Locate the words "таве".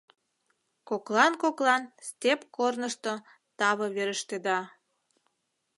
3.57-3.87